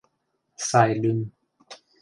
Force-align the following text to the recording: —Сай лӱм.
—Сай 0.67 0.91
лӱм. 1.01 1.19